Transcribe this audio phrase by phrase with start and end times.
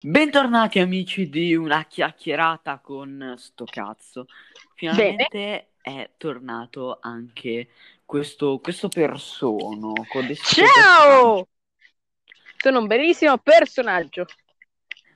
[0.00, 4.26] Bentornati amici di una chiacchierata con sto cazzo.
[4.76, 7.70] Finalmente è tornato anche
[8.04, 9.94] questo, questo persono.
[10.08, 11.48] codestro Ciao!
[12.58, 14.26] Sono un bellissimo personaggio.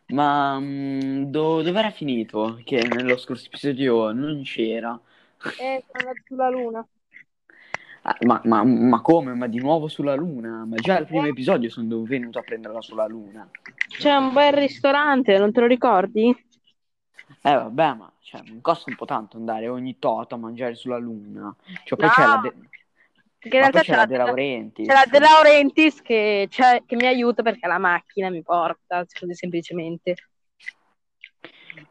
[0.08, 2.60] Ma mm, do- dove era finito?
[2.64, 5.00] Che nello scorso episodio non c'era.
[5.60, 6.86] Eh, sono andato sulla luna.
[8.04, 9.32] Ah, ma, ma- ma come?
[9.34, 10.64] Ma di nuovo sulla Luna?
[10.64, 13.48] Ma già al primo episodio sono venuto a prenderla sulla Luna.
[13.88, 16.28] C'è un bel ristorante, non te lo ricordi?
[17.44, 20.96] Eh vabbè, ma cioè, non costa un po' tanto andare ogni tot a mangiare sulla
[20.98, 21.54] Luna.
[21.84, 22.54] Cioè, poi No, c'è la, De-
[23.38, 24.88] Perché in realtà c'è c'è la De Laurentiis.
[24.88, 30.14] c'è la De Laurentiis che, che mi aiuta perché la macchina mi porta, così semplicemente.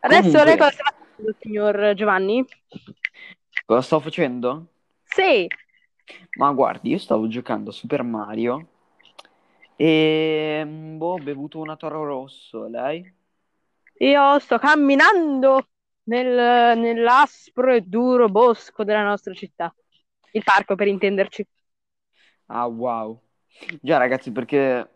[0.01, 2.45] Adesso Comunque- lei cosa sta facendo, signor Giovanni?
[3.65, 4.67] Cosa sto facendo?
[5.03, 5.47] Sì,
[6.37, 8.67] Ma guardi, io stavo giocando a Super Mario
[9.75, 13.19] e mm, boh, ho bevuto una Toro Rosso, lei?
[14.01, 15.67] io sto camminando
[16.03, 19.73] nel- nell'aspro e duro bosco della nostra città.
[20.31, 21.45] Il parco, per intenderci.
[22.47, 23.19] Ah, wow.
[23.79, 24.89] Già, ragazzi, perché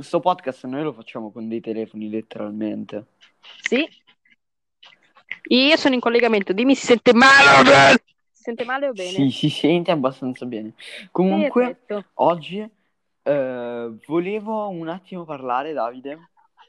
[0.00, 3.06] sto podcast noi lo facciamo con dei telefoni, letteralmente.
[3.62, 3.88] Sì.
[5.48, 6.52] Io sono in collegamento.
[6.52, 8.02] Dimmi se sente male
[8.40, 9.10] sente male o bene?
[9.10, 10.74] Sì, si sente abbastanza bene.
[11.10, 12.04] Comunque, Perfetto.
[12.14, 12.68] oggi
[13.22, 16.18] eh, volevo un attimo parlare, Davide.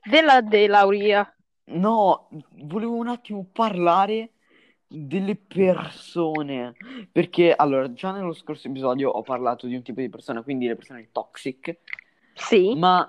[0.03, 1.35] Della De Lauria.
[1.65, 2.27] No,
[2.63, 4.31] volevo un attimo parlare
[4.85, 6.75] delle persone,
[7.11, 10.75] perché allora già nello scorso episodio ho parlato di un tipo di persona, quindi le
[10.75, 11.77] persone toxic,
[12.33, 12.75] Sì.
[12.75, 13.07] ma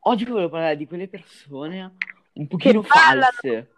[0.00, 1.96] oggi volevo parlare di quelle persone
[2.32, 3.32] un pochino ballano.
[3.42, 3.70] false.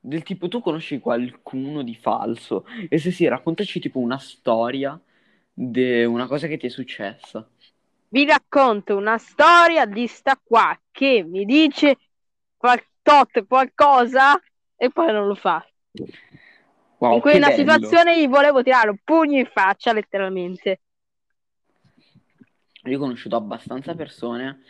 [0.00, 2.64] Del tipo, tu conosci qualcuno di falso?
[2.88, 5.00] E se sì, raccontaci tipo una storia
[5.52, 7.46] di una cosa che ti è successa.
[8.10, 11.96] Vi racconto una storia di sta qua che mi dice
[12.56, 14.38] qual- tot qualcosa
[14.76, 15.66] e poi non lo fa.
[17.00, 20.80] Wow, in quella situazione gli volevo tirare un pugno in faccia, letteralmente.
[22.84, 24.60] Io ho conosciuto abbastanza persone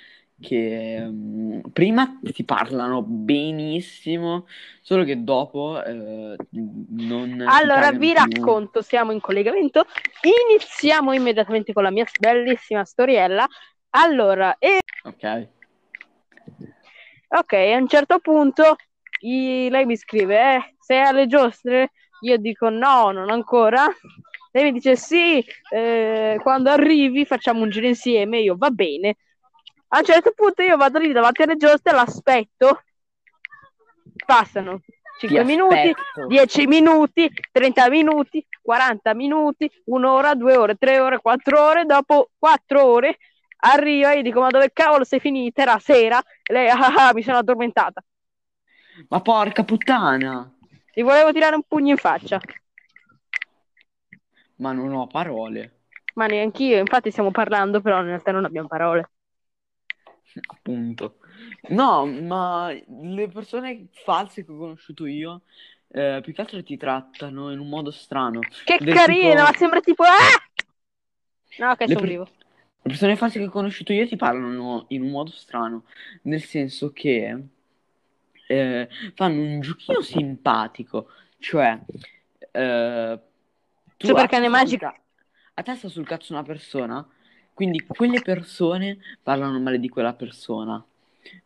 [0.41, 4.47] che mm, prima ti parlano benissimo,
[4.81, 8.13] solo che dopo eh, non Allora, vi più.
[8.13, 9.87] racconto, siamo in collegamento.
[10.23, 13.47] Iniziamo immediatamente con la mia bellissima storiella.
[13.91, 15.25] Allora, e Ok.
[17.29, 18.77] Ok, a un certo punto
[19.21, 21.93] i- lei mi scrive, eh, sei alle giostre?
[22.21, 23.87] Io dico no, non ancora.
[24.53, 28.41] Lei mi dice sì, eh, quando arrivi facciamo un giro insieme.
[28.41, 29.17] Io va bene.
[29.89, 32.83] A un certo punto io vado lì davanti alle giostre, l'aspetto.
[34.27, 34.81] Passano
[35.19, 36.27] 5 Ti minuti, aspetto.
[36.27, 41.85] 10 minuti, 30 minuti, 40 minuti, un'ora, due ore, tre ore, quattro ore.
[41.85, 43.19] Dopo quattro ore
[43.61, 45.63] arriva e dico: Ma dove cavolo sei finita?
[45.63, 46.23] Era sera.
[46.43, 48.03] E lei, ah, ah, mi sono addormentata.
[49.09, 50.53] Ma porca puttana!
[50.93, 52.41] Gli volevo tirare un pugno in faccia,
[54.57, 55.83] Ma non ho parole,
[56.15, 56.79] ma neanch'io.
[56.79, 59.11] Infatti, stiamo parlando, però in realtà non abbiamo parole.
[60.47, 61.17] appunto.
[61.71, 65.43] No, ma le persone false che ho conosciuto io,
[65.89, 68.41] eh, più che altro ti trattano in un modo strano.
[68.65, 70.03] Che Del carina, tipo- ma sembra tipo.
[70.05, 70.43] Ah!
[71.59, 72.29] No, che Le sono per- vivo.
[72.83, 75.85] Le persone false che ho conosciuto io ti parlano in un modo strano,
[76.23, 77.37] nel senso che
[78.47, 81.79] eh, fanno un giochino simpatico, cioè
[82.53, 83.21] eh,
[83.97, 84.79] tu Super a cane testa sul magico.
[84.87, 85.01] ca-
[85.55, 87.07] a testa sul cazzo una persona,
[87.59, 90.81] quindi quelle persone parlano male di quella persona,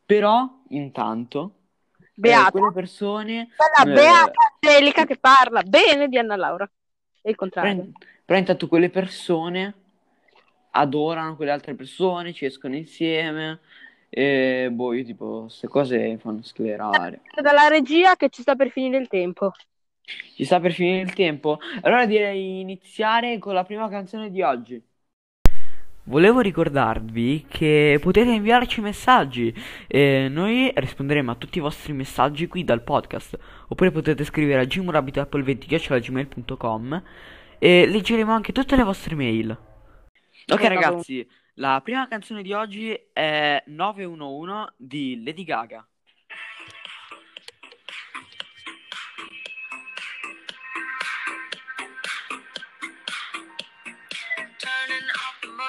[0.04, 1.54] però intanto
[1.98, 2.50] eh, Beata.
[2.50, 6.70] quelle persone Quella eh, Beata Angelica che parla bene di Anna Laura.
[7.22, 7.76] E il contrario.
[7.76, 7.90] Però,
[8.26, 9.74] però intanto quelle persone
[10.72, 13.60] adorano quelle altre persone, ci escono insieme.
[14.10, 17.22] E boh, io tipo, queste cose mi fanno sclerare.
[17.40, 19.52] Dalla regia che ci sta per finire il tempo.
[20.34, 21.58] Ci sta per finire il tempo.
[21.80, 24.90] Allora direi iniziare con la prima canzone di oggi.
[26.04, 29.54] Volevo ricordarvi che potete inviarci messaggi
[29.86, 33.38] e noi risponderemo a tutti i vostri messaggi qui dal podcast.
[33.68, 37.02] Oppure potete scrivere a gmurabitoapple20.gmail.com
[37.58, 39.56] e leggeremo anche tutte le vostre mail.
[40.46, 45.86] Ok Eh, ragazzi, la prima canzone di oggi è 911 di Lady Gaga.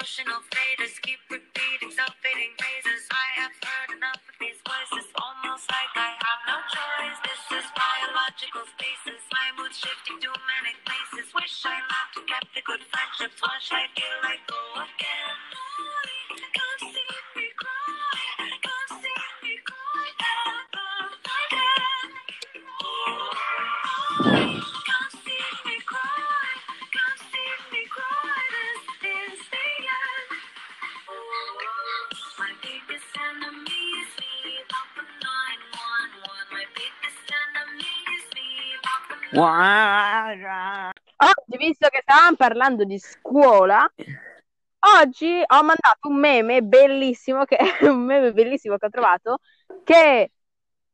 [0.04, 3.08] Emotional faders, keep repeating self-fading phrases.
[3.08, 7.18] I have heard enough of these voices, almost like I have no choice.
[7.24, 9.24] This is biological spaces.
[9.32, 11.32] my mood shifting to manic places.
[11.32, 13.40] Wish I laughed and kept the good friendships.
[13.40, 14.44] Once I feel like
[41.16, 43.84] Oggi, visto che stavamo parlando di scuola,
[45.00, 49.38] oggi ho mandato un meme bellissimo, che è un meme bellissimo che ho trovato,
[49.82, 50.30] che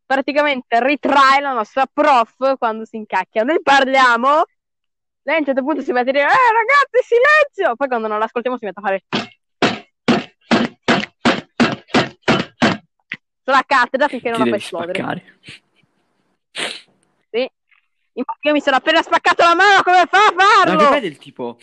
[0.07, 3.43] praticamente ritrae la nostra prof quando si incacchia.
[3.43, 4.45] Noi parliamo,
[5.23, 7.77] lei a un certo punto si mette a dire, eh ragazzi, silenzio!
[7.77, 9.05] Poi quando non l'ascoltiamo si mette a fare...
[13.43, 14.95] Sulla cattedra finché non la fa devi esplodere.
[14.95, 15.23] spaccare.
[18.13, 20.33] Infatti io mi sono appena spaccato la mano, come fa a
[20.65, 20.77] Ma farlo?
[20.77, 21.59] che fai del tipo...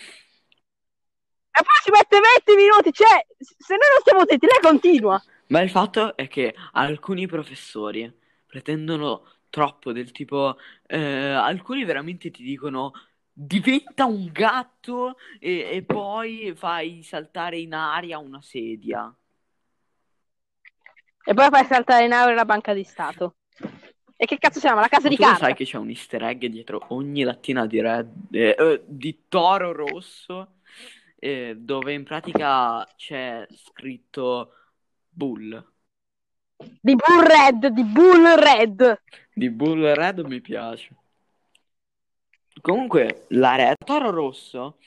[1.52, 5.22] E poi ci mette 20 minuti, cioè, se noi non stiamo zitti, lei continua.
[5.48, 8.12] Ma il fatto è che alcuni professori
[8.46, 10.58] pretendono troppo del tipo...
[10.86, 10.98] eh,
[11.32, 12.92] alcuni veramente ti dicono
[13.32, 19.14] diventa un gatto e, e poi fai saltare in aria una sedia.
[21.24, 23.36] E poi fai saltare in aria la banca di Stato.
[24.19, 24.80] E che cazzo siamo?
[24.80, 25.46] La casa Ma di carta?
[25.46, 29.72] sai che c'è un easter egg dietro ogni lattina di, red, eh, eh, di toro
[29.74, 30.54] rosso
[31.19, 34.54] eh, dove in pratica c'è scritto
[35.10, 35.72] bull.
[36.58, 39.02] Di Bull Red, di Bull Red.
[39.34, 40.96] Di bull red mi piace.
[42.60, 44.80] Comunque, la red toro rosso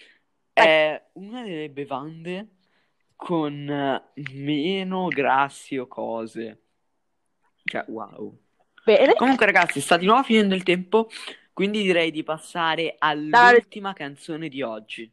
[0.53, 2.49] è una delle bevande
[3.15, 4.03] con
[4.33, 6.63] meno grassi o cose.
[7.63, 8.37] Cioè, wow.
[8.85, 9.15] Bene.
[9.15, 11.09] Comunque, ragazzi, sta di nuovo finendo il tempo,
[11.53, 15.11] quindi direi di passare all'ultima canzone di oggi.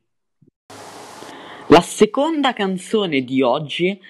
[1.68, 4.02] La seconda canzone di oggi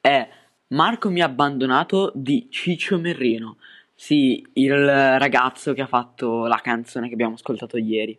[0.00, 0.28] è
[0.68, 3.58] Marco mi ha abbandonato di Ciccio Merrino.
[3.94, 8.18] Sì, il ragazzo che ha fatto la canzone che abbiamo ascoltato ieri.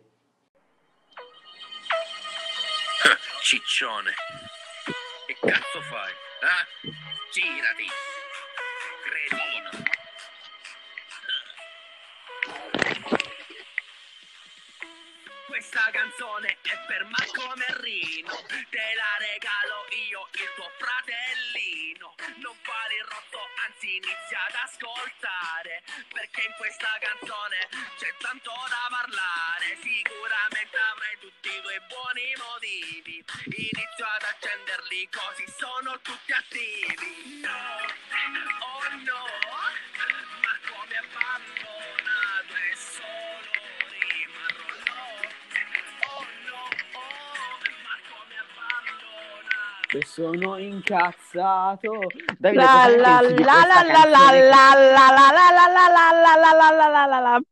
[3.42, 4.14] Ciccione.
[5.26, 6.12] Che cazzo fai?
[6.40, 6.90] Eh?
[7.32, 7.84] Girati.
[9.04, 9.85] Cretino.
[15.56, 18.44] Questa canzone è per Marco Merrino.
[18.68, 22.12] Te la regalo io, il tuo fratellino.
[22.44, 25.80] Non fare il rotto, anzi inizia ad ascoltare.
[26.12, 27.56] Perché in questa canzone
[27.96, 29.80] c'è tanto da parlare.
[29.80, 33.24] Sicuramente avrai tutti i tuoi buoni motivi.
[33.48, 37.40] Inizio ad accenderli così sono tutti attivi.
[37.40, 37.80] No,
[38.60, 39.24] oh no,
[49.96, 49.98] abbandonato.
[49.98, 51.98] E sono incazzato.
[52.38, 53.90] Davide, La cosa la la la la la
[56.36, 57.42] la la la la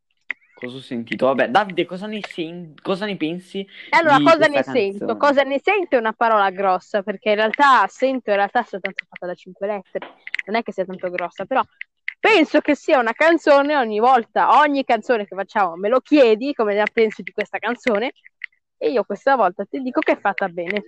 [0.67, 1.27] ho sentito?
[1.27, 4.99] Vabbè, Davide, cosa ne, sen- cosa ne pensi E allora, cosa ne sento?
[4.99, 5.19] canzone?
[5.19, 9.05] Cosa ne sento è una parola grossa, perché in realtà sento in realtà è soltanto
[9.09, 10.15] fatta da cinque lettere,
[10.47, 11.63] non è che sia tanto grossa, però
[12.19, 16.75] penso che sia una canzone ogni volta, ogni canzone che facciamo me lo chiedi come
[16.75, 18.13] ne pensi di questa canzone
[18.79, 20.85] e io questa volta ti dico che è fatta bene,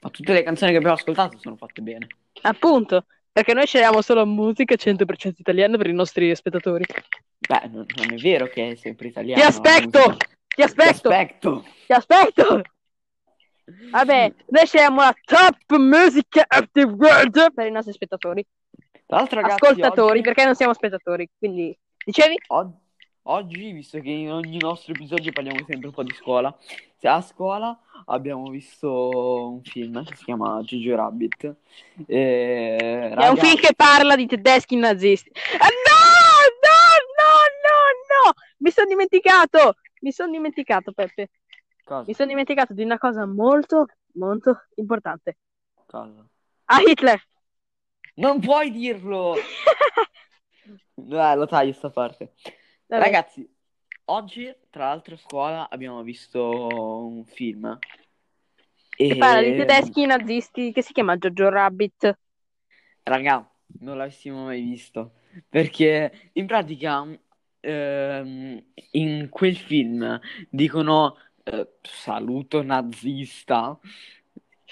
[0.00, 2.06] Ma tutte le canzoni che abbiamo ascoltato sono fatte bene.
[2.42, 6.84] appunto, perché noi scegliamo solo musica 100% italiana per i nostri spettatori.
[7.38, 9.40] Beh, non, non è vero che è sempre italiano.
[9.40, 9.98] Ti aspetto!
[9.98, 10.26] la musica.
[10.26, 11.08] Ti Ti aspetto!
[11.08, 11.64] aspetto!
[11.86, 12.62] Ti aspetto!
[13.90, 18.44] Vabbè, noi scegliamo la top music of the world per i nostri spettatori.
[19.06, 21.28] Tra l'altro, ragazzi, Ascoltatori, oggi, perché non siamo spettatori.
[21.38, 22.34] Quindi, dicevi?
[22.48, 22.74] og-
[23.22, 26.56] oggi, visto che in ogni nostro episodio parliamo sempre un po' di scuola,
[26.96, 31.54] se a scuola abbiamo visto un film che si chiama Jojo Rabbit.
[32.06, 35.30] E, È un film che parla di tedeschi nazisti.
[35.58, 36.00] Ah, no,
[36.66, 36.82] no,
[37.18, 37.32] no,
[37.66, 38.32] no, no!
[38.58, 39.76] Mi sono dimenticato!
[40.00, 41.30] Mi sono dimenticato, Peppe.
[41.84, 42.04] Cosa?
[42.06, 45.38] Mi sono dimenticato di una cosa molto, molto importante.
[45.86, 46.26] Cosa?
[46.66, 47.22] A Hitler!
[48.14, 49.34] Non puoi dirlo!
[50.94, 52.34] Dai, lo taglio sta parte.
[52.86, 53.02] Vabbè.
[53.02, 53.48] Ragazzi,
[54.10, 57.78] oggi, tra l'altro, a scuola abbiamo visto un film.
[57.78, 59.16] Che E...
[59.16, 62.18] parla di tedeschi nazisti che si chiama Jojo Rabbit.
[63.02, 63.50] Raga,
[63.80, 65.12] non l'avessimo mai visto.
[65.48, 67.06] Perché in pratica,
[67.60, 73.78] ehm, in quel film dicono eh, saluto nazista.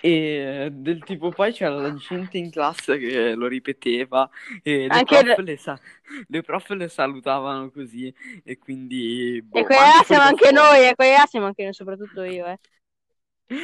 [0.00, 4.28] E del tipo, poi c'era la gente in classe che lo ripeteva
[4.62, 5.80] e le, Anche prof, le, sa-
[6.28, 8.14] le prof le salutavano così
[8.44, 9.42] e quindi...
[9.42, 12.58] boh, E ma quella siamo anche noi, e quella siamo anche noi, soprattutto io, eh.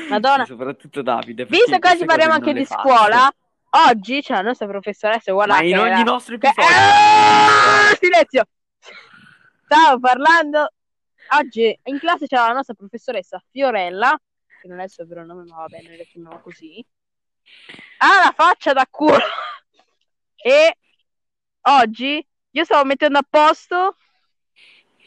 [0.08, 0.44] Madonna.
[0.44, 1.44] Soprattutto Davide.
[1.44, 2.80] Visto che oggi parliamo anche di faccio.
[2.88, 3.30] scuola,
[3.88, 5.66] oggi c'è la nostra professoressa, Ma guardate.
[5.66, 6.74] in ogni era- nostro che- episodio.
[6.76, 8.44] Ah, silenzio!
[9.66, 10.68] Stavo parlando.
[11.38, 14.18] Oggi in classe c'era la nostra professoressa Fiorella,
[14.64, 16.84] che non è il suo vero nome, ma va bene, le chiamiamo così.
[17.98, 19.18] Ha la faccia da culo.
[20.36, 20.78] E
[21.60, 23.96] oggi io stavo mettendo a posto,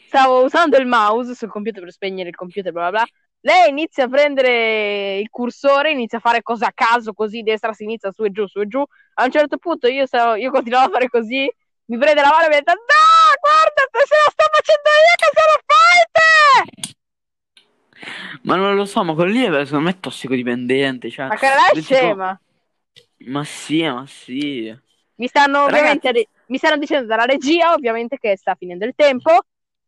[0.06, 3.06] stavo usando il mouse sul computer per spegnere il computer, bla bla bla.
[3.40, 8.12] Lei inizia a prendere il cursore, inizia a fare cose a caso, così destra, sinistra,
[8.12, 8.84] su e giù, su e giù.
[9.14, 11.50] A un certo punto io, stavo, io continuavo a fare così,
[11.86, 15.30] mi prende la mano e mi dice: No, guarda, se la sto facendo io che
[15.34, 16.57] se lo fai te!
[18.48, 21.10] Ma non lo so, ma quello lì è secondo me tossicodipendente.
[21.10, 22.40] Cioè, Ma che lei è tipo- scema.
[23.26, 24.74] Ma sì, ma sì.
[25.16, 29.42] Mi stanno ovviamente mi stanno dicendo dalla regia, ovviamente, che sta finendo il tempo.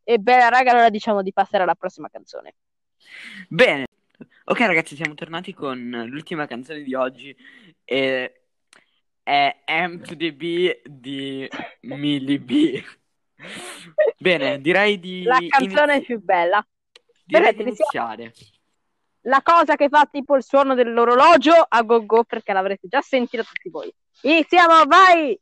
[0.04, 2.54] E beh, raga, allora diciamo di passare alla prossima canzone.
[3.48, 3.86] Bene.
[4.44, 7.34] Ok, ragazzi, siamo tornati con l'ultima canzone di oggi.
[7.84, 8.42] E
[9.22, 11.48] è M to the B di
[11.82, 12.82] Millie B.
[14.18, 16.66] Bene, direi di, La canzone inizi- più bella.
[17.30, 18.32] Direi di iniziare.
[19.24, 23.42] La cosa che fa tipo il suono dell'orologio a go go, perché l'avrete già sentito
[23.42, 23.92] tutti voi.
[24.22, 25.38] Iniziamo, vai!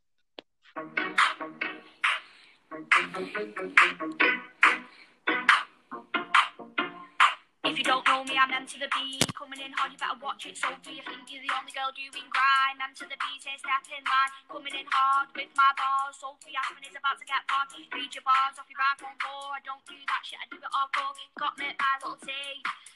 [7.69, 9.21] If you don't know me, I'm M to the B.
[9.37, 10.57] Coming in hard, you better watch it.
[10.57, 12.81] Sophie, I think you're the only girl doing grime.
[12.81, 14.33] M to the B, say step in line.
[14.49, 16.17] Coming in hard with my bars.
[16.17, 17.69] Sophie Aspen is about to get hard.
[17.77, 19.53] Read your bars off your iPhone 4.
[19.53, 21.13] I don't do that shit, I do it all go.
[21.37, 22.33] Got met by little T.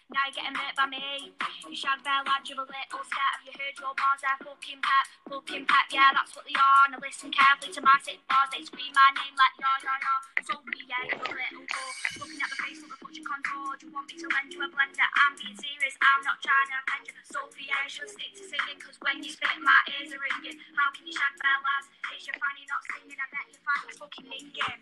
[0.09, 1.37] Now you're getting met by me.
[1.69, 3.33] You shag bell lad, you're a little scat.
[3.37, 4.25] Have you heard your bars?
[4.25, 5.05] They're fucking pep.
[5.29, 6.85] Fucking pep, yeah, that's what they are.
[6.89, 8.49] Now listen carefully to my sick bars.
[8.53, 10.15] They scream my name like ya, ya, ya.
[10.49, 11.93] Sophie, yeah, you're a little whore.
[12.25, 13.77] Looking at the face, look the you contour.
[13.77, 15.09] Do you want me to lend you a blender?
[15.19, 17.15] I'm being serious, I'm not trying to offend you.
[17.27, 20.59] Sophie, I should stick to singing, cause when you spit, my ears are ringing.
[20.79, 21.91] How can you shag bell lads?
[22.15, 24.79] It's your fanny not singing, I bet your fanny's fucking minging.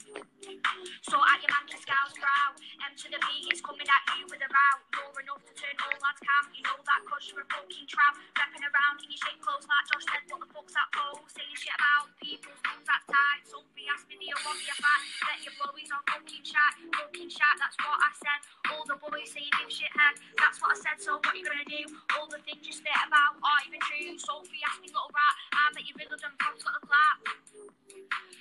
[1.08, 2.52] So at your man can scouse brow.
[2.84, 4.76] M to the B is coming at you with a row.
[4.92, 6.52] You're enough to turn all lads camp.
[6.52, 8.20] You know that cause you're a fucking tramp.
[8.36, 11.24] Repping around in your shit clothes like Josh said, what the fuck's that pole?
[11.32, 13.42] Saying shit about people's tongues that's tight.
[13.48, 15.00] Sophie asked me, do you want me fat?
[15.24, 16.72] Bet your blowies on fucking chat.
[16.98, 18.40] Fucking chat, that's what I said.
[18.74, 20.18] All the boys say you do shit head.
[20.34, 21.86] That's what I said, so what you gonna do?
[22.18, 24.18] All the things you spit about aren't even true.
[24.18, 25.34] Sophie me, little rat.
[25.54, 27.18] I bet you riddled and pants got the clap.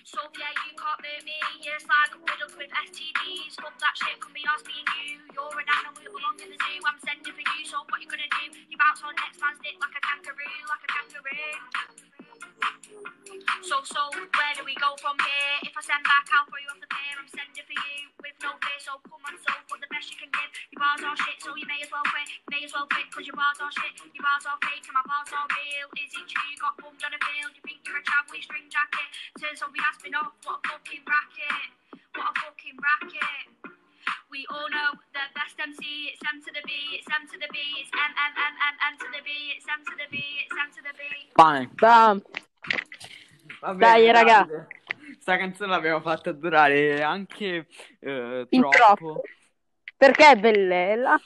[0.01, 1.37] Sophia, you can't move me.
[1.61, 3.53] You're like riddled with STDs.
[3.61, 5.21] Fuck that shit, can be us being you.
[5.37, 6.81] You're an animal that belongs in the zoo.
[6.81, 8.45] I'm sending for you, so what you gonna do?
[8.73, 11.53] You bounce on next man's dick like a kangaroo, like a kangaroo.
[13.61, 15.55] So, so, where do we go from here?
[15.69, 17.15] If I send back, I'll throw you off the pier.
[17.19, 19.53] I'm sending for you with no fear, so come on, so
[20.79, 22.27] bars are shit, so you may as well quit.
[22.31, 23.93] You may as well quit, cause your bars are shit.
[24.15, 25.87] Your bars are fake, and my bars are real.
[25.99, 27.51] Is it true you got bummed on a field?
[27.53, 29.09] You think you're a chap with string jacket?
[29.35, 31.69] Turns out we has been off, what a fucking racket.
[32.15, 33.45] What a fucking racket.
[34.31, 35.83] We all know the best MC,
[36.15, 38.75] it's M to the B, it's M to the B, it's M, M, M, M,
[38.79, 41.01] M to the B, it's M to the B, it's M to the B.
[41.35, 41.67] Pane.
[41.75, 42.15] Bam.
[43.59, 44.45] Va Dai, bene, raga.
[44.45, 44.67] Davide.
[45.19, 47.67] Sta canzone l'abbiamo fatta durare anche
[47.99, 48.69] eh, troppo.
[48.69, 49.21] troppo.
[49.99, 51.17] Perché è bellella?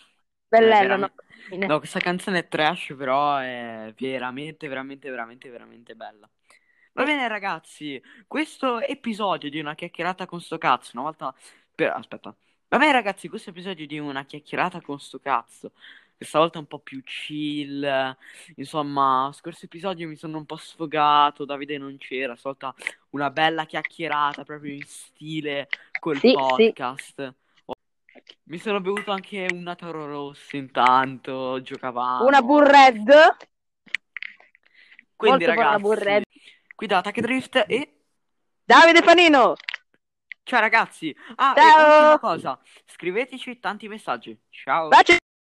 [0.48, 1.12] Bellella, Eh, no?
[1.50, 1.68] veramente.
[1.68, 6.30] No, questa canzone è trash, però è veramente, veramente, veramente, veramente bella.
[6.94, 11.34] Va bene, ragazzi, questo episodio di una chiacchierata con sto cazzo, una volta
[11.74, 11.90] per...
[11.92, 12.36] aspetta.
[12.68, 15.72] Va bene, ragazzi, questo episodio di una chiacchierata con sto cazzo,
[16.16, 18.16] questa volta un po' più chill.
[18.56, 22.74] Insomma, scorso episodio mi sono un po' sfogato, Davide non c'era, stavolta
[23.12, 25.68] una bella chiacchierata proprio in stile
[26.00, 26.74] col Sì, sì.
[28.46, 32.26] Mi sono bevuto anche una Toro Rosso intanto, giocavamo.
[32.26, 33.38] Una Burred.
[35.16, 36.24] Quindi molto ragazzi, Burred.
[36.76, 38.02] qui da Attack Drift e
[38.64, 39.56] Davide Panino.
[40.44, 41.16] ciao ragazzi.
[41.36, 41.96] Ah, e Ciao.
[41.96, 44.38] ultima cosa, scriveteci tanti messaggi.
[44.50, 44.90] Ciao.
[44.90, 45.18] Baci.